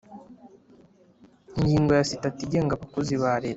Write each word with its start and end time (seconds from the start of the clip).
Ingingo 1.57 1.91
ya 1.97 2.07
Sitati 2.11 2.39
igenga 2.43 2.71
abakozi 2.75 3.13
bareta 3.21 3.49